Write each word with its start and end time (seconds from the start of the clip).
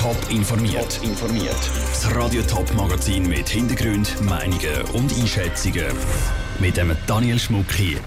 Top 0.00 0.16
informiert. 0.30 0.98
informiert. 1.02 1.70
Das 1.90 2.16
Radio 2.16 2.40
Top 2.40 2.72
Magazin 2.74 3.28
mit 3.28 3.46
Hintergrund, 3.50 4.18
Meinungen 4.22 4.80
und 4.94 5.12
Einschätzungen 5.12 5.94
mit 6.58 6.78
dem 6.78 6.96
Daniel 7.06 7.38
Schmuck 7.38 7.70
hier. 7.70 7.98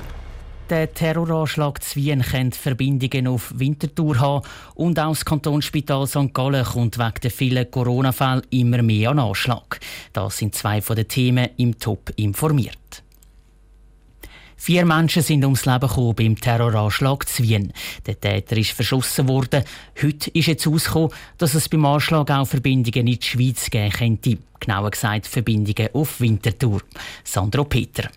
Der 0.71 0.91
Terroranschlag 0.91 1.83
zu 1.83 1.97
Wien 1.97 2.23
könnte 2.23 2.57
Verbindungen 2.57 3.27
auf 3.27 3.53
Winterthur 3.55 4.19
haben 4.19 4.43
und 4.73 4.97
auch 4.97 5.09
das 5.09 5.23
Kantonsspital 5.23 6.07
St. 6.07 6.33
Gallen 6.33 6.65
kommt 6.65 6.97
wegen 6.97 7.21
der 7.21 7.29
vielen 7.29 7.69
Corona-Fälle 7.69 8.41
immer 8.49 8.81
mehr 8.81 9.11
an 9.11 9.19
Anschlag. 9.19 9.79
Das 10.13 10.39
sind 10.39 10.55
zwei 10.55 10.81
von 10.81 10.95
den 10.95 11.07
Themen 11.07 11.49
im 11.57 11.77
Top 11.77 12.11
informiert. 12.15 13.03
Vier 14.65 14.85
Menschen 14.85 15.21
sind 15.21 15.43
ums 15.43 15.65
Leben 15.65 15.89
gekommen 15.89 16.15
beim 16.15 16.39
Terroranschlag 16.39 17.27
zu 17.27 17.43
Wien. 17.43 17.73
Der 18.05 18.17
Täter 18.17 18.55
ist 18.55 18.71
verschossen 18.71 19.27
worden. 19.27 19.65
Heute 20.01 20.29
ist 20.29 20.47
jetzt 20.47 20.65
herausgekommen, 20.65 21.11
dass 21.37 21.53
es 21.53 21.67
beim 21.67 21.85
Anschlag 21.85 22.31
auch 22.31 22.47
Verbindungen 22.47 23.07
in 23.07 23.19
die 23.19 23.21
Schweiz 23.21 23.69
geben 23.69 23.91
könnte. 23.91 24.37
Genauer 24.61 24.91
gesagt 24.91 25.27
Verbindungen 25.27 25.89
auf 25.91 26.21
Winterthur. 26.21 26.81
Sandro 27.25 27.65
Peter. 27.65 28.09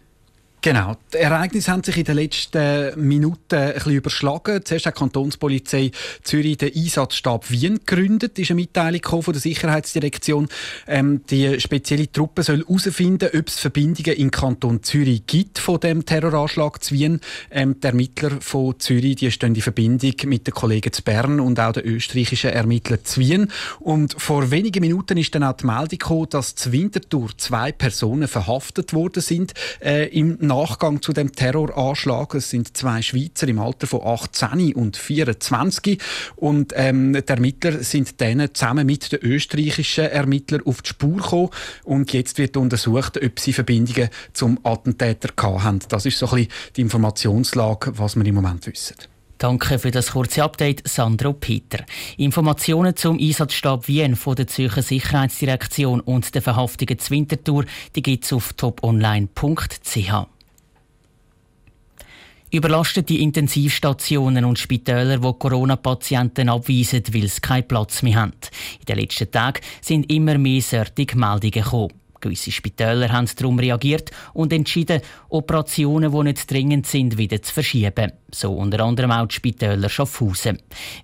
Genau. 0.66 0.96
Die 1.14 1.18
Ereignisse 1.18 1.70
haben 1.70 1.84
sich 1.84 1.96
in 1.96 2.02
den 2.02 2.16
letzten 2.16 3.00
Minuten 3.00 3.54
ein 3.54 3.74
bisschen 3.74 3.92
überschlagen. 3.92 4.64
Zuerst 4.64 4.86
hat 4.86 4.96
die 4.96 4.98
Kantonspolizei 4.98 5.92
Zürich 6.24 6.56
den 6.56 6.74
Einsatzstab 6.74 7.48
Wien 7.52 7.78
gegründet. 7.86 8.32
Es 8.34 8.42
ist 8.42 8.50
eine 8.50 8.62
Mitteilung 8.62 9.22
von 9.22 9.32
der 9.32 9.40
Sicherheitsdirektion. 9.40 10.48
Ähm, 10.88 11.20
die 11.30 11.60
spezielle 11.60 12.10
Truppe 12.10 12.42
soll 12.42 12.64
herausfinden, 12.66 13.30
ob 13.32 13.46
es 13.46 13.60
Verbindungen 13.60 14.16
in 14.16 14.32
Kanton 14.32 14.82
Zürich 14.82 15.24
gibt 15.28 15.60
von 15.60 15.78
dem 15.78 16.04
Terroranschlag 16.04 16.82
zu 16.82 16.96
Wien. 16.96 17.20
Ähm, 17.52 17.78
die 17.80 17.86
Ermittler 17.86 18.32
von 18.40 18.74
Zürich 18.80 19.14
die 19.14 19.30
stehen 19.30 19.54
in 19.54 19.62
Verbindung 19.62 20.14
mit 20.24 20.48
den 20.48 20.54
Kollegen 20.54 20.92
zu 20.92 21.04
Bern 21.04 21.38
und 21.38 21.60
auch 21.60 21.74
den 21.74 21.84
österreichischen 21.84 22.50
Ermittlern 22.50 23.04
zu 23.04 23.20
Wien. 23.20 23.52
Und 23.78 24.20
vor 24.20 24.50
wenigen 24.50 24.80
Minuten 24.80 25.16
ist 25.16 25.32
dann 25.32 25.44
auch 25.44 25.52
die 25.52 25.66
Meldung 25.66 25.90
gekommen, 25.90 26.26
dass 26.30 26.56
zu 26.56 26.72
Winterthur 26.72 27.30
zwei 27.38 27.70
Personen 27.70 28.26
verhaftet 28.26 28.94
worden 28.94 29.22
sind 29.22 29.54
äh, 29.80 30.08
im 30.08 30.38
Nachgang 30.56 31.02
zu 31.02 31.12
dem 31.12 31.32
Terroranschlag. 31.32 32.34
Es 32.34 32.48
sind 32.48 32.74
zwei 32.76 33.02
Schweizer 33.02 33.46
im 33.46 33.58
Alter 33.58 33.86
von 33.86 34.00
18 34.02 34.74
und 34.74 34.96
24 34.96 36.00
und 36.36 36.72
ähm, 36.74 37.12
die 37.12 37.28
Ermittler 37.28 37.82
sind 37.82 38.18
denen 38.20 38.54
zusammen 38.54 38.86
mit 38.86 39.12
den 39.12 39.20
österreichischen 39.20 40.06
Ermittlern 40.06 40.62
auf 40.64 40.80
die 40.80 40.88
Spur 40.88 41.16
gekommen 41.16 41.50
und 41.84 42.12
jetzt 42.14 42.38
wird 42.38 42.56
untersucht, 42.56 43.22
ob 43.22 43.38
sie 43.38 43.52
Verbindungen 43.52 44.08
zum 44.32 44.58
Attentäter 44.62 45.28
haben. 45.38 45.80
Das 45.90 46.06
ist 46.06 46.18
so 46.18 46.26
ein 46.26 46.36
bisschen 46.36 46.52
die 46.76 46.80
Informationslage, 46.80 47.92
was 47.98 48.16
wir 48.16 48.24
im 48.24 48.34
Moment 48.36 48.66
wissen. 48.66 48.96
Danke 49.36 49.78
für 49.78 49.90
das 49.90 50.12
kurze 50.12 50.42
Update, 50.42 50.88
Sandro 50.88 51.34
Peter. 51.34 51.84
Informationen 52.16 52.96
zum 52.96 53.18
Einsatzstab 53.18 53.88
Wien 53.88 54.16
von 54.16 54.36
der 54.36 54.46
Zürcher 54.46 54.80
Sicherheitsdirektion 54.80 56.00
und 56.00 56.34
der 56.34 56.40
Verhaftungen 56.40 56.98
Winterthur 57.10 57.66
gibt 57.92 58.24
es 58.24 58.32
auf 58.32 58.54
toponline.ch. 58.54 60.35
Überlastete 62.56 63.12
Intensivstationen 63.12 64.46
und 64.46 64.58
Spitäler, 64.58 65.22
wo 65.22 65.34
Corona-Patienten 65.34 66.48
abweisen, 66.48 67.02
weil 67.12 67.28
sie 67.28 67.40
keinen 67.42 67.68
Platz 67.68 68.00
mehr 68.00 68.16
haben. 68.16 68.32
In 68.80 68.86
den 68.86 68.98
letzten 68.98 69.30
Tagen 69.30 69.60
sind 69.82 70.10
immer 70.10 70.38
mehr 70.38 70.62
solche 70.62 71.18
Meldungen 71.18 71.50
gekommen. 71.50 71.92
Gewisse 72.18 72.50
Spitäler 72.50 73.12
haben 73.12 73.28
darum 73.36 73.58
reagiert 73.58 74.10
und 74.32 74.54
entschieden, 74.54 75.02
Operationen, 75.28 76.10
die 76.10 76.22
nicht 76.22 76.50
dringend 76.50 76.86
sind, 76.86 77.18
wieder 77.18 77.42
zu 77.42 77.52
verschieben. 77.52 78.12
So 78.32 78.54
unter 78.54 78.80
anderem 78.80 79.10
auch 79.10 79.26
die 79.26 79.34
Spitäler 79.34 79.90
Schaffhausen. 79.90 80.58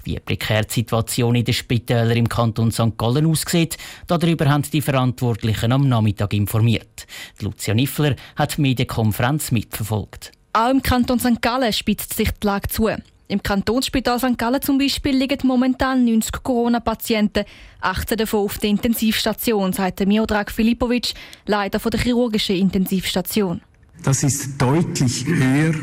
Wie 0.05 0.19
prekär 0.21 0.63
die 0.63 0.73
Situation 0.73 1.35
in 1.35 1.45
den 1.45 1.53
Spitälern 1.53 2.17
im 2.17 2.31
Kanton 2.31 2.73
St. 2.73 2.97
Gallen 2.97 3.27
aussieht, 3.27 3.77
darüber 4.07 4.49
haben 4.49 4.65
die 4.73 4.81
Verantwortlichen 4.81 5.73
am 5.73 5.87
Nachmittag 5.87 6.33
informiert. 6.33 7.07
Lucia 7.41 7.75
Niffler 7.75 8.17
hat 8.37 8.57
die 8.57 8.63
Medienkonferenz 8.63 9.51
mitverfolgt. 9.51 10.33
Auch 10.55 10.71
im 10.71 10.83
Kanton 10.83 11.19
St. 11.19 11.41
Gallen 11.41 11.73
spitzt 11.73 12.15
sich 12.15 12.31
die 12.31 12.47
Lage 12.47 12.69
zu. 12.69 12.91
Im 13.29 13.43
Kantonsspital 13.43 14.19
St. 14.19 14.37
Gallen 14.37 14.61
zum 14.61 14.77
Beispiel 14.77 15.17
liegen 15.17 15.39
momentan 15.45 16.05
90 16.05 16.43
Corona-Patienten, 16.43 17.47
18 17.81 18.19
davon 18.19 18.45
auf 18.45 18.59
der 18.59 18.69
Intensivstation, 18.69 19.73
sagt 19.73 20.07
Miodrag 20.07 20.51
Filipovic, 20.51 21.15
Leiter 21.47 21.79
der 21.79 22.01
chirurgischen 22.01 22.57
Intensivstation. 22.57 23.63
Das 24.03 24.23
ist 24.23 24.61
deutlich 24.61 25.25
höher, 25.25 25.75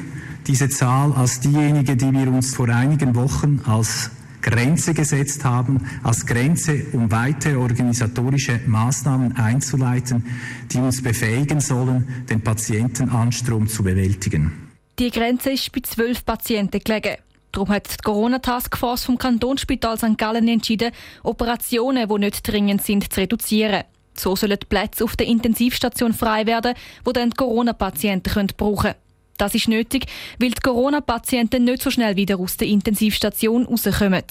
diese 0.46 0.69
Zahl, 0.69 1.13
als 1.13 1.40
diejenige, 1.40 1.96
die 1.96 2.12
wir 2.12 2.28
uns 2.28 2.53
vor 2.53 2.69
einigen 2.69 3.16
Wochen 3.16 3.62
als 3.66 4.12
Grenze 4.41 4.94
gesetzt 4.94 5.44
haben, 5.44 5.85
als 6.03 6.25
Grenze, 6.25 6.85
um 6.94 7.11
weitere 7.11 7.55
organisatorische 7.55 8.59
Maßnahmen 8.66 9.35
einzuleiten, 9.35 10.25
die 10.72 10.77
uns 10.77 11.01
befähigen 11.03 11.59
sollen, 11.59 12.25
den 12.29 12.41
Patientenanstrom 12.41 13.67
zu 13.67 13.83
bewältigen. 13.83 14.69
Die 14.97 15.11
Grenze 15.11 15.51
ist 15.51 15.72
bei 15.72 15.81
zwölf 15.81 16.25
Patienten 16.25 16.81
gelegen. 16.83 17.17
Darum 17.51 17.69
hat 17.69 17.88
die 17.89 18.03
Corona-Taskforce 18.03 19.05
vom 19.05 19.17
Kantonsspital 19.17 19.97
St. 19.97 20.17
Gallen 20.17 20.47
entschieden, 20.47 20.91
Operationen, 21.23 22.07
die 22.07 22.19
nicht 22.19 22.47
dringend 22.47 22.83
sind, 22.83 23.11
zu 23.11 23.21
reduzieren. 23.21 23.83
So 24.13 24.35
sollen 24.35 24.57
die 24.61 24.66
Plätze 24.66 25.03
auf 25.03 25.16
der 25.16 25.27
Intensivstation 25.27 26.13
frei 26.13 26.45
werden, 26.45 26.75
wo 27.06 27.11
dann 27.11 27.31
Corona-Patienten 27.31 28.47
brauchen 28.56 28.91
können. 28.91 29.09
Das 29.39 29.55
ist 29.55 29.69
nötig, 29.69 30.05
weil 30.38 30.51
die 30.51 30.61
Corona-Patienten 30.61 31.63
nicht 31.63 31.81
so 31.81 31.89
schnell 31.89 32.17
wieder 32.17 32.38
aus 32.39 32.57
der 32.57 32.67
Intensivstation 32.67 33.66
rauskommen. 33.66 34.23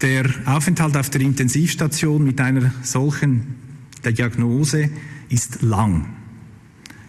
Der 0.00 0.24
Aufenthalt 0.46 0.96
auf 0.96 1.10
der 1.10 1.20
Intensivstation 1.20 2.24
mit 2.24 2.40
einer 2.40 2.72
solchen 2.82 3.56
Diagnose 4.04 4.88
ist 5.28 5.60
lang. 5.60 6.14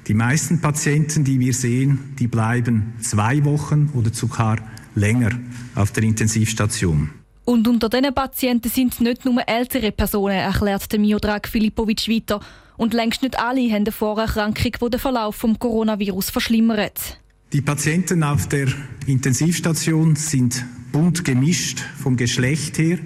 Die 0.08 0.14
meisten 0.14 0.60
Patienten, 0.60 1.24
die 1.24 1.40
wir 1.40 1.54
sehen, 1.54 2.14
die 2.20 2.28
bleiben 2.28 2.94
zwei 3.02 3.44
Wochen 3.46 3.90
oder 3.96 4.14
sogar 4.14 4.58
länger 4.94 5.32
auf 5.76 5.92
der 5.92 6.04
Intensivstation. 6.04 7.10
Und 7.46 7.68
unter 7.70 7.88
diesen 7.88 8.14
Patienten 8.14 8.70
sind 8.70 9.00
nicht 9.00 9.24
nur 9.24 9.48
ältere 9.48 9.94
Personen, 9.94 10.36
erklärt 10.36 10.92
der 10.92 11.00
Miodrag 11.00 11.48
Filipovic 11.48 12.10
weiter. 12.10 12.42
Und 12.76 12.94
längst 12.94 13.22
nicht 13.22 13.40
alle 13.40 13.62
haben 13.70 13.76
eine 13.76 13.92
Vorerkrankung, 13.94 14.74
die 14.82 14.90
den 14.90 15.00
Verlauf 15.00 15.40
des 15.40 15.60
Coronavirus 15.60 16.32
verschlimmert. 16.32 17.18
Die 17.56 17.62
Patienten 17.62 18.22
auf 18.22 18.50
der 18.50 18.68
Intensivstation 19.08 20.18
sind 20.18 20.66
bunt 20.92 21.24
gemischt 21.24 21.80
vom 22.04 22.18
Geschlecht 22.18 22.78
her. 22.78 22.98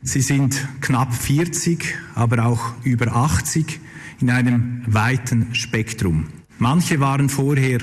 Sie 0.00 0.22
sind 0.22 0.66
knapp 0.80 1.12
40, 1.12 1.94
aber 2.14 2.46
auch 2.46 2.72
über 2.84 3.14
80 3.14 3.80
in 4.22 4.30
einem 4.30 4.82
weiten 4.86 5.54
Spektrum. 5.54 6.28
Manche 6.58 7.00
waren 7.00 7.28
vorher 7.28 7.80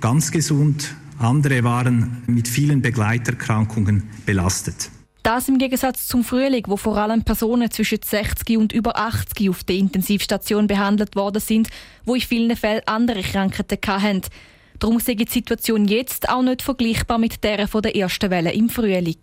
ganz 0.00 0.30
gesund, 0.30 0.94
andere 1.18 1.64
waren 1.64 2.22
mit 2.28 2.46
vielen 2.46 2.80
Begleiterkrankungen 2.80 4.04
belastet. 4.26 4.90
Das 5.24 5.48
im 5.48 5.58
Gegensatz 5.58 6.06
zum 6.06 6.22
Frühling, 6.22 6.62
wo 6.68 6.76
vor 6.76 6.98
allem 6.98 7.24
Personen 7.24 7.68
zwischen 7.72 7.98
60 8.00 8.58
und 8.58 8.72
über 8.72 8.96
80 8.96 9.50
auf 9.50 9.64
der 9.64 9.74
Intensivstation 9.74 10.68
behandelt 10.68 11.16
worden 11.16 11.40
sind, 11.40 11.68
wo 12.04 12.14
in 12.14 12.20
vielen 12.20 12.56
Fällen 12.56 12.82
andere 12.86 13.22
Krankheiten 13.22 13.78
hatten. 13.88 14.22
Darum 14.78 15.00
sei 15.00 15.14
die 15.14 15.28
Situation 15.28 15.86
jetzt 15.88 16.28
auch 16.28 16.42
nicht 16.42 16.62
vergleichbar 16.62 17.18
mit 17.18 17.42
der 17.42 17.66
von 17.66 17.82
der 17.82 17.96
ersten 17.96 18.30
Welle 18.30 18.52
im 18.52 18.68
Frühling. 18.68 19.18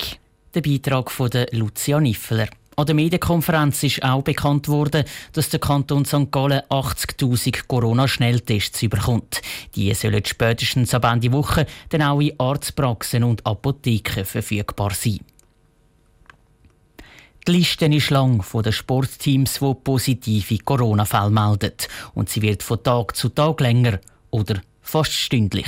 Der 0.53 0.61
Beitrag 0.61 1.09
von 1.11 1.29
der 1.29 1.47
Lucia 1.51 1.99
Niffeler. 1.99 2.47
An 2.77 2.85
der 2.85 2.95
Medienkonferenz 2.95 3.83
ist 3.83 4.03
auch 4.03 4.21
bekannt 4.21 4.67
worden, 4.67 5.05
dass 5.31 5.49
der 5.49 5.61
Kanton 5.61 6.03
St. 6.03 6.29
Gallen 6.29 6.61
80.000 6.69 7.67
Corona-Schnelltests 7.67 8.83
überkommt. 8.83 9.41
Die 9.75 9.93
sollen 9.93 10.25
spätestens 10.25 10.93
ab 10.93 11.05
Ende 11.05 11.31
Woche 11.31 11.67
dann 11.87 12.01
auch 12.01 12.19
in 12.19 12.37
Arztpraxen 12.37 13.23
und 13.23 13.45
Apotheken 13.45 14.25
verfügbar 14.25 14.91
sein. 14.93 15.19
Die 17.47 17.51
Liste 17.51 17.85
ist 17.85 18.09
lang 18.09 18.41
von 18.41 18.63
den 18.63 18.73
Sportteams, 18.73 19.59
die 19.59 19.73
positive 19.81 20.57
Corona-Fälle 20.57 21.29
melden. 21.29 21.73
Und 22.13 22.27
sie 22.27 22.41
wird 22.41 22.61
von 22.61 22.83
Tag 22.83 23.15
zu 23.15 23.29
Tag 23.29 23.61
länger 23.61 23.99
oder 24.31 24.61
fast 24.85 25.11
stündlich. 25.11 25.67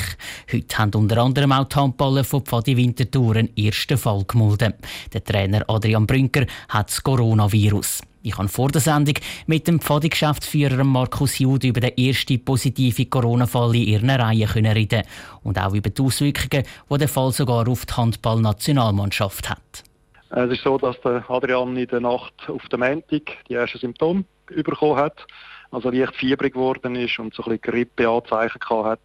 Heute 0.51 0.77
haben 0.77 0.93
unter 0.93 1.17
anderem 1.17 1.51
auch 1.51 1.65
die 1.65 1.75
Handballer 1.75 2.23
von 2.23 2.45
Pfadi 2.45 2.77
Winterthur 2.77 3.35
einen 3.35 3.57
ersten 3.57 3.97
Fall 3.97 4.23
gemeldet. 4.25 4.75
Der 5.13 5.23
Trainer 5.23 5.65
Adrian 5.67 6.07
Brünker 6.07 6.45
hat 6.69 6.89
das 6.89 7.03
Coronavirus. 7.03 8.01
Ich 8.23 8.37
habe 8.37 8.47
vor 8.47 8.69
der 8.69 8.81
Sendung 8.81 9.15
mit 9.45 9.67
dem 9.67 9.79
Pfadi-Geschäftsführer 9.79 10.83
Markus 10.83 11.39
Jud 11.39 11.63
über 11.63 11.79
den 11.79 11.97
ersten 11.97 12.43
positiven 12.43 13.09
Corona-Fall 13.09 13.75
in 13.75 13.83
ihren 13.83 14.09
Reihen 14.09 14.65
reden 14.65 15.03
und 15.43 15.57
auch 15.57 15.73
über 15.73 15.89
die 15.89 16.01
Auswirkungen, 16.01 16.65
die 16.89 16.97
der 16.97 17.07
Fall 17.07 17.31
sogar 17.31 17.67
auf 17.67 17.85
die 17.85 17.93
Handball-Nationalmannschaft 17.93 19.49
hat. 19.49 19.83
Es 20.29 20.51
ist 20.51 20.63
so, 20.63 20.77
dass 20.77 20.97
Adrian 21.29 21.77
in 21.77 21.87
der 21.87 22.01
Nacht 22.01 22.33
auf 22.47 22.67
der 22.69 22.79
Montag 22.79 23.31
die 23.47 23.53
ersten 23.53 23.79
Symptome 23.79 24.25
bekommen 24.47 24.97
hat 24.97 25.25
also 25.71 25.89
leicht 25.89 26.15
fiebrig 26.15 26.53
geworden 26.53 26.95
ist 26.95 27.19
und 27.19 27.33
so 27.33 27.43
ein 27.43 27.57
bisschen 27.57 27.73
Grippeanzeichen 27.73 28.61
hat. 28.69 29.01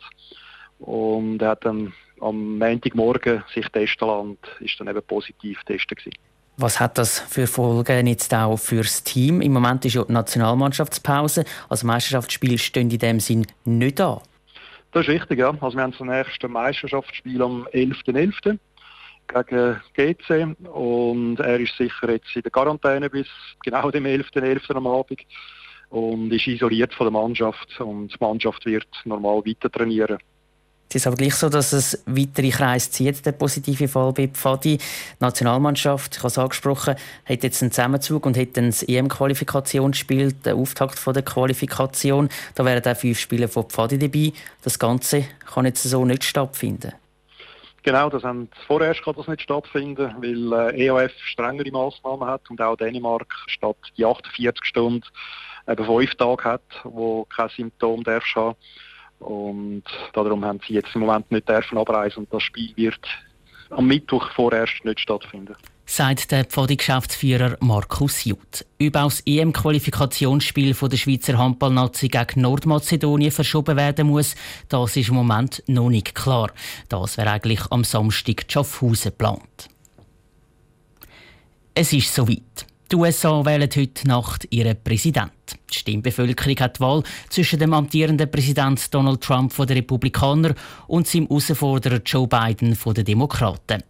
Und 0.79 1.43
er 1.43 1.50
hat 1.50 1.64
dann 1.64 1.93
am 2.20 2.59
Montagmorgen 2.59 3.44
sich 3.53 3.69
testen 3.69 4.09
lassen 4.09 4.20
und 4.20 4.38
ist 4.61 4.79
dann 4.79 4.88
eben 4.88 5.03
positiv 5.03 5.59
getestet 5.64 5.99
gewesen. 5.99 6.19
Was 6.59 6.79
hat 6.79 6.99
das 6.99 7.19
für 7.19 7.47
Folgen 7.47 8.06
jetzt 8.06 8.35
auch 8.35 8.56
fürs 8.56 9.03
Team? 9.03 9.41
Im 9.41 9.53
Moment 9.53 9.85
ist 9.85 9.94
ja 9.94 10.05
die 10.05 10.12
Nationalmannschaftspause. 10.12 11.44
Also 11.69 11.87
Meisterschaftsspiel 11.87 12.59
stehen 12.59 12.91
in 12.91 12.99
dem 12.99 13.20
Sinn 13.20 13.47
nicht 13.65 14.00
an. 14.00 14.20
Das 14.93 15.03
ist 15.03 15.08
richtig, 15.08 15.38
ja. 15.38 15.55
Also 15.61 15.76
wir 15.76 15.82
haben 15.82 15.94
das 15.99 16.00
nächste 16.00 16.49
Meisterschaftsspiel 16.49 17.41
am 17.41 17.67
11.11. 17.73 18.58
gegen 19.29 19.81
GC 19.94 20.56
und 20.69 21.41
er 21.41 21.58
ist 21.58 21.76
sicher 21.76 22.11
jetzt 22.11 22.37
in 22.37 22.43
der 22.43 22.50
Quarantäne 22.50 23.08
bis 23.08 23.29
genau 23.65 23.91
dem 23.91 24.05
11.11. 24.05 24.61
.11. 24.61 24.76
am 24.76 24.87
Abend 24.87 25.20
und 25.93 26.33
ist 26.33 26.47
isoliert 26.47 26.94
von 26.94 27.06
der 27.06 27.12
Mannschaft 27.12 27.79
und 27.81 28.09
die 28.09 28.17
Mannschaft 28.19 28.65
wird 28.65 28.89
normal 29.05 29.43
weiter 29.44 29.71
trainieren. 29.71 30.19
Es 30.89 30.97
ist 30.97 31.06
aber 31.06 31.17
gleich 31.17 31.35
so, 31.35 31.49
dass 31.49 31.73
es 31.73 32.03
weitere 32.05 32.50
Kreise 32.50 32.91
zieht, 32.91 33.25
der 33.25 33.33
positive 33.33 33.89
Fall 33.89 34.12
bei 34.12 34.29
Pfadi. 34.29 34.77
Die 34.77 34.85
Nationalmannschaft, 35.21 36.17
ich 36.17 36.19
habe 36.19 36.29
es 36.29 36.37
angesprochen, 36.39 36.97
hat 37.25 37.43
jetzt 37.43 37.62
einen 37.62 37.73
Zusammenzug 37.73 38.27
und 38.27 38.37
hat 38.37 38.59
ein 38.59 38.75
EM-Qualifikationsspiel, 38.87 40.33
den 40.33 40.55
Auftakt 40.55 40.99
von 40.99 41.15
der 41.15 41.23
Qualifikation. 41.23 42.29
Da 42.55 42.67
wären 42.67 42.85
auch 42.85 42.97
fünf 42.97 43.19
Spiele 43.19 43.49
von 43.49 43.65
Pfadi 43.65 43.99
dabei. 43.99 44.33
Das 44.62 44.79
Ganze 44.79 45.25
kann 45.55 45.65
jetzt 45.65 45.83
so 45.83 46.05
nicht 46.05 46.25
stattfinden. 46.25 46.93
Genau, 47.85 48.11
das 48.11 48.23
haben 48.23 48.49
vorerst 48.67 49.03
kann 49.03 49.15
das 49.17 49.29
nicht 49.29 49.43
stattfinden, 49.43 50.15
weil 50.21 50.75
äh, 50.75 50.87
EOF 50.87 51.12
strengere 51.25 51.71
Maßnahmen 51.71 52.29
hat 52.29 52.43
und 52.50 52.61
auch 52.61 52.77
Dänemark 52.77 53.35
statt 53.47 53.77
die 53.97 54.05
48 54.05 54.65
Stunden 54.65 55.05
eben 55.69 55.85
fünf 55.85 56.14
Tage 56.14 56.44
hat, 56.44 56.62
wo 56.85 57.25
kein 57.25 57.49
Symptom 57.50 58.03
darfst 58.05 58.35
haben. 58.35 58.56
Und 59.19 59.85
darum 60.14 60.44
haben 60.44 60.61
sie 60.67 60.75
jetzt 60.75 60.94
im 60.94 61.03
Moment 61.03 61.31
nicht 61.31 61.49
dürfen 61.49 61.79
abreisen 61.79 62.20
und 62.20 62.32
das 62.32 62.43
Spiel 62.43 62.73
wird 62.76 63.06
am 63.70 63.87
Mittwoch 63.87 64.31
vorerst 64.32 64.85
nicht 64.85 65.00
stattfinden. 65.00 65.55
Sagt 65.87 66.31
der 66.31 66.44
Pfadi-Geschäftsführer 66.44 67.56
Markus 67.61 68.25
Jut. 68.25 68.64
Ob 68.81 68.97
auch 68.97 69.05
das 69.05 69.23
EM-Qualifikationsspiel 69.26 70.75
der 70.75 70.97
Schweizer 70.97 71.37
Handballnazi 71.38 72.08
gegen 72.08 72.41
Nordmazedonien 72.41 73.31
verschoben 73.31 73.76
werden 73.76 74.06
muss, 74.06 74.35
das 74.69 74.97
ist 74.97 75.08
im 75.08 75.17
Moment 75.17 75.62
noch 75.67 75.91
nicht 75.91 76.15
klar. 76.15 76.50
Das 76.88 77.19
wäre 77.19 77.31
eigentlich 77.31 77.61
am 77.70 77.85
Samstag 77.85 78.44
Schaffhausen 78.49 79.11
geplant. 79.11 79.69
Es 81.75 81.93
ist 81.93 82.15
soweit. 82.15 82.67
Die 82.93 82.97
USA 82.99 83.43
wählen 83.47 83.71
heute 83.75 84.06
Nacht 84.06 84.47
ihren 84.50 84.77
Präsidenten. 84.85 85.33
Die 85.73 85.79
Stimmbevölkerung 85.79 86.61
hat 86.61 86.77
die 86.77 86.81
Wahl 86.81 87.03
zwischen 87.31 87.59
dem 87.59 87.73
amtierenden 87.73 88.31
Präsident 88.31 88.93
Donald 88.93 89.23
Trump 89.23 89.50
von 89.50 89.67
den 89.67 89.79
Republikanern 89.79 90.55
und 90.89 91.09
seinem 91.09 91.27
Herausforderer 91.29 92.03
Joe 92.05 92.29
Biden 92.29 92.77
von 92.77 92.93
den 92.93 93.06
Demokraten. 93.06 93.83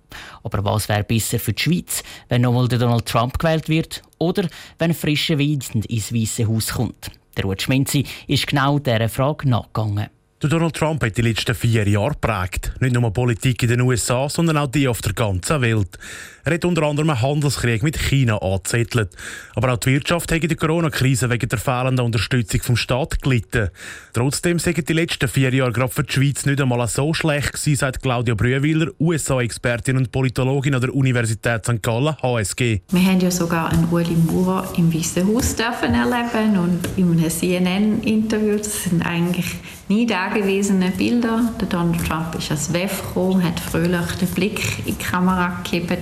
Aber 0.44 0.64
was 0.64 0.88
wäre 0.88 1.02
besser 1.02 1.40
für 1.40 1.52
die 1.52 1.60
Schweiz, 1.60 2.04
wenn 2.28 2.42
nochmal 2.42 2.68
Donald 2.68 3.06
Trump 3.06 3.40
gewählt 3.40 3.68
wird 3.68 4.02
oder 4.18 4.48
wenn 4.78 4.94
frischer 4.94 5.36
Wind 5.36 5.74
ins 5.74 6.14
Weiße 6.14 6.46
Haus 6.46 6.74
kommt? 6.74 7.10
Der 7.36 7.42
Ruth 7.42 7.62
Schmenzi 7.62 8.04
ist 8.28 8.46
genau 8.46 8.78
dieser 8.78 9.08
Frage 9.08 9.48
nachgegangen. 9.48 10.10
Donald 10.48 10.74
Trump 10.74 11.04
hat 11.04 11.16
die 11.16 11.22
letzten 11.22 11.54
vier 11.54 11.86
Jahre 11.88 12.14
geprägt. 12.14 12.72
Nicht 12.80 12.94
nur 12.94 13.12
Politik 13.12 13.62
in 13.62 13.68
den 13.68 13.80
USA, 13.82 14.28
sondern 14.28 14.56
auch 14.56 14.66
die 14.66 14.88
auf 14.88 15.00
der 15.00 15.12
ganzen 15.12 15.60
Welt. 15.60 15.98
Er 16.44 16.54
hat 16.54 16.64
unter 16.64 16.82
anderem 16.82 17.10
einen 17.10 17.22
Handelskrieg 17.22 17.84
mit 17.84 17.96
China 17.96 18.38
angezettelt. 18.38 19.10
Aber 19.54 19.72
auch 19.72 19.76
die 19.76 19.92
Wirtschaft 19.92 20.32
hat 20.32 20.42
in 20.42 20.48
der 20.48 20.56
Corona-Krise 20.56 21.30
wegen 21.30 21.48
der 21.48 21.58
fehlenden 21.58 22.04
Unterstützung 22.04 22.60
vom 22.62 22.76
Staat 22.76 23.22
gelitten. 23.22 23.68
Trotzdem 24.12 24.58
sind 24.58 24.88
die 24.88 24.92
letzten 24.92 25.28
vier 25.28 25.54
Jahre 25.54 25.70
gerade 25.70 25.92
für 25.92 26.02
die 26.02 26.12
Schweiz 26.12 26.44
nicht 26.44 26.60
einmal 26.60 26.88
so 26.88 27.14
schlecht 27.14 27.52
gewesen, 27.52 27.76
sagt 27.76 28.02
Claudia 28.02 28.34
Brühwiller, 28.34 28.90
USA-Expertin 28.98 29.96
und 29.96 30.10
Politologin 30.10 30.74
an 30.74 30.80
der 30.80 30.92
Universität 30.92 31.64
St. 31.64 31.80
Gallen, 31.80 32.16
HSG. 32.20 32.80
Wir 32.90 33.04
haben 33.04 33.20
ja 33.20 33.30
sogar 33.30 33.70
einen 33.70 33.88
Ueli 33.92 34.16
Maurer 34.26 34.68
im 34.76 34.92
Weißen 34.92 35.24
Haus 35.28 35.54
erleben 35.54 36.58
und 36.58 36.80
in 36.96 37.12
einem 37.12 37.30
CNN-Interview, 37.30 38.56
das 38.56 38.82
sind 38.82 39.06
eigentlich 39.06 39.46
nie 39.88 40.06
dagewesene 40.32 40.90
Bilder. 40.96 41.52
Der 41.60 41.68
Donald 41.68 42.06
Trump 42.06 42.34
ist 42.36 42.50
als 42.50 42.72
WEF 42.72 43.02
gekommen, 43.02 43.44
hat 43.44 43.60
fröhlich 43.60 44.12
den 44.20 44.28
Blick 44.28 44.78
in 44.86 44.96
die 44.96 45.04
Kamera 45.04 45.60
gegeben, 45.62 45.98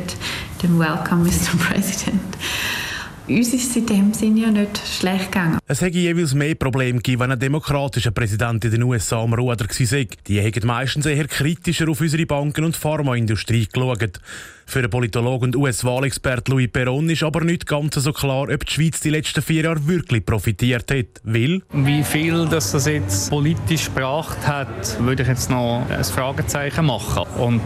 den 0.63 0.79
Welcome, 0.79 1.25
Mr. 1.25 1.57
President. 1.59 2.21
Uns 3.27 3.53
ist 3.53 3.71
es 3.71 3.77
in 3.77 3.87
dem 3.87 4.13
Sinne 4.13 4.41
ja 4.41 4.51
nicht 4.51 4.81
schlecht 4.87 5.27
gegangen. 5.33 5.59
Es 5.67 5.81
hätte 5.81 5.99
jeweils 5.99 6.35
mehr 6.35 6.55
Probleme 6.55 6.99
gegeben, 6.99 7.21
wenn 7.23 7.33
ein 7.33 7.39
demokratischer 7.39 8.11
Präsident 8.11 8.65
in 8.65 8.73
den 8.73 8.83
USA 8.83 9.23
am 9.23 9.35
Ruder 9.35 9.67
gewesen 9.67 9.91
wäre. 9.91 10.07
Die 10.27 10.41
hätten 10.41 10.67
meistens 10.67 11.07
eher 11.07 11.27
kritischer 11.29 11.89
auf 11.89 12.01
unsere 12.01 12.27
Banken- 12.27 12.65
und 12.65 12.77
Pharmaindustrie 12.77 13.69
geschaut. 13.73 14.21
Für 14.71 14.83
den 14.83 14.91
Politologen 14.93 15.47
und 15.47 15.57
US-Wahlexpert 15.57 16.47
Louis 16.47 16.69
Perron 16.71 17.11
ist 17.11 17.25
aber 17.25 17.43
nicht 17.43 17.67
ganz 17.67 17.97
so 17.97 18.13
klar, 18.13 18.43
ob 18.43 18.65
die 18.65 18.73
Schweiz 18.73 19.01
die 19.01 19.11
letzten 19.11 19.43
vier 19.43 19.65
Jahre 19.65 19.85
wirklich 19.89 20.25
profitiert 20.25 20.93
hat. 20.93 21.07
Will? 21.25 21.61
Wie 21.73 22.05
viel 22.05 22.47
das, 22.47 22.71
das 22.71 22.87
jetzt 22.87 23.31
politisch 23.31 23.87
gebracht 23.87 24.47
hat, 24.47 25.01
würde 25.01 25.25
ich 25.25 25.29
jetzt 25.29 25.51
noch 25.51 25.85
ein 25.91 26.05
Fragezeichen 26.05 26.87
machen. 26.87 27.25
Und 27.37 27.61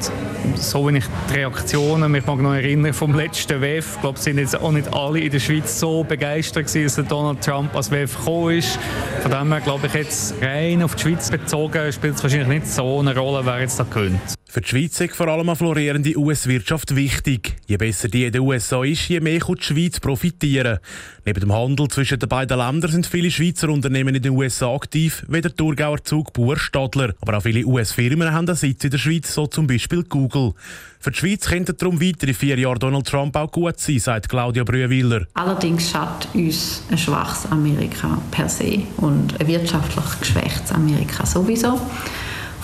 so 0.55 0.89
wie 0.89 0.97
ich 0.97 1.05
die 1.29 1.41
Reaktionen, 1.41 2.11
mich 2.11 2.25
mag 2.25 2.39
noch 2.39 2.55
erinnern 2.55 2.95
vom 2.95 3.15
letzten 3.15 3.61
WEF, 3.61 4.01
glaube 4.01 4.19
sind 4.19 4.39
jetzt 4.39 4.59
auch 4.59 4.73
nicht 4.73 4.91
alle 4.95 5.21
in 5.21 5.31
der 5.31 5.41
Schweiz 5.41 5.79
so 5.79 6.05
begeistert 6.05 6.69
gewesen, 6.69 7.03
dass 7.03 7.09
Donald 7.09 7.45
Trump 7.45 7.77
als 7.77 7.91
WEF 7.91 8.17
gekommen 8.17 8.57
ist. 8.57 8.79
Von 9.21 9.31
dem 9.31 9.53
her 9.53 9.61
glaube 9.61 9.89
ich 9.89 9.93
jetzt 9.93 10.37
rein 10.41 10.83
auf 10.83 10.95
die 10.95 11.03
Schweiz 11.03 11.31
bezogen 11.31 11.93
spielt 11.93 12.15
es 12.15 12.23
wahrscheinlich 12.23 12.49
nicht 12.49 12.67
so 12.67 13.01
eine 13.01 13.15
Rolle, 13.15 13.45
wer 13.45 13.61
jetzt 13.61 13.79
da 13.79 13.85
könnte. 13.85 14.19
Für 14.55 14.61
die 14.61 14.69
Schweiz 14.69 15.01
ist 15.01 15.17
vor 15.17 15.27
allem 15.27 15.49
eine 15.49 15.57
florierende 15.57 16.17
US-Wirtschaft 16.17 16.95
wichtig. 16.95 17.57
Je 17.67 17.77
besser 17.77 18.07
die 18.07 18.27
in 18.27 18.31
den 18.31 18.43
USA 18.43 18.85
ist, 18.85 19.09
je 19.09 19.19
mehr 19.19 19.41
kann 19.41 19.57
die 19.57 19.65
Schweiz 19.65 19.99
profitieren. 19.99 20.79
Neben 21.25 21.41
dem 21.41 21.53
Handel 21.53 21.89
zwischen 21.89 22.21
den 22.21 22.29
beiden 22.29 22.57
Ländern 22.57 22.93
sind 22.93 23.05
viele 23.05 23.33
Schweizer 23.33 23.69
Unternehmen 23.69 24.15
in 24.15 24.23
den 24.23 24.31
USA 24.31 24.73
aktiv, 24.73 25.25
wie 25.27 25.41
der 25.41 25.57
Thurgauer 25.57 26.05
Zug 26.05 26.33
Buhr 26.33 26.57
Stadler. 26.57 27.15
Aber 27.21 27.37
auch 27.37 27.43
viele 27.43 27.67
US-Firmen 27.67 28.33
haben 28.33 28.47
einen 28.47 28.57
Sitz 28.57 28.85
in 28.85 28.91
der 28.91 28.99
Schweiz, 28.99 29.35
so 29.35 29.49
zum 29.49 29.67
Beispiel 29.67 30.05
Google. 30.05 30.53
Für 31.01 31.11
die 31.11 31.19
Schweiz 31.19 31.49
könnten 31.49 31.77
darum 31.77 32.01
weitere 32.01 32.33
vier 32.33 32.57
Jahre 32.57 32.79
Donald 32.79 33.09
Trump 33.09 33.35
auch 33.35 33.51
gut 33.51 33.81
sein, 33.81 33.99
sagt 33.99 34.29
Claudia 34.29 34.63
Brühwiller. 34.63 35.27
Allerdings 35.35 35.91
schadet 35.91 36.29
uns 36.33 36.85
ein 36.93 36.99
schwaches 36.99 37.51
Amerika 37.51 38.23
per 38.31 38.49
se 38.49 38.85
und 38.99 39.35
ein 39.41 39.49
wirtschaftlich 39.49 40.21
geschwächtes 40.21 40.71
Amerika 40.71 41.27
sowieso. 41.27 41.81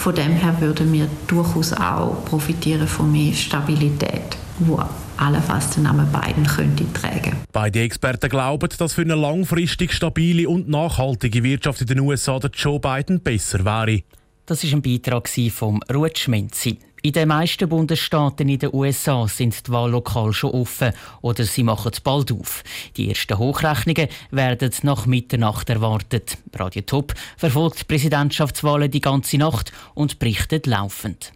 Von 0.01 0.15
dem 0.15 0.33
her 0.33 0.59
würden 0.63 0.95
wir 0.95 1.11
durchaus 1.27 1.75
auch 1.75 2.25
profitieren 2.25 2.89
von 2.89 3.13
mehr 3.13 3.35
Stabilität, 3.35 4.39
wo 4.59 4.83
allenfalls 5.19 5.69
den 5.73 5.83
Namen 5.83 6.09
Biden 6.11 6.47
könnte 6.47 6.91
tragen. 6.95 7.37
Beide 7.53 7.83
Experten 7.83 8.31
glauben, 8.31 8.71
dass 8.79 8.95
für 8.95 9.03
eine 9.03 9.15
langfristig 9.15 9.93
stabile 9.93 10.49
und 10.49 10.71
nachhaltige 10.71 11.45
Wirtschaft 11.45 11.83
in 11.83 11.87
den 11.89 12.01
USA 12.01 12.39
der 12.39 12.49
Joe 12.49 12.81
Biden 12.81 13.21
besser 13.21 13.63
wäre. 13.63 14.01
Das 14.47 14.65
ist 14.65 14.73
ein 14.73 14.81
Beitrag 14.81 15.29
von 15.53 15.81
Ruth 15.93 16.19
Schmenzi. 16.19 16.79
In 17.03 17.13
den 17.13 17.29
meisten 17.29 17.69
Bundesstaaten 17.69 18.49
in 18.49 18.59
den 18.59 18.75
USA 18.75 19.27
sind 19.27 19.67
die 19.67 19.73
Wahllokale 19.73 20.33
schon 20.35 20.51
offen 20.51 20.93
oder 21.23 21.45
sie 21.45 21.63
machen 21.63 21.93
bald 22.05 22.31
auf. 22.33 22.63
Die 22.97 23.09
ersten 23.09 23.39
Hochrechnungen 23.39 24.09
werden 24.31 24.71
nach 24.83 25.07
Mitternacht 25.07 25.71
erwartet. 25.71 26.37
Radio 26.55 26.83
Top 26.83 27.15
verfolgt 27.37 27.89
Präsidentschaftswahlen 27.89 28.91
die 28.91 29.01
ganze 29.01 29.39
Nacht 29.39 29.73
und 29.95 30.19
berichtet 30.19 30.67
laufend. 30.67 31.33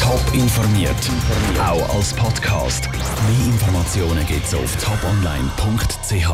Top 0.00 0.22
informiert, 0.34 0.94
auch 1.60 1.94
als 1.94 2.12
Podcast. 2.12 2.88
Mehr 2.90 3.46
Informationen 3.46 4.26
gibt's 4.26 4.54
auf 4.54 4.76
toponline.ch. 4.76 6.30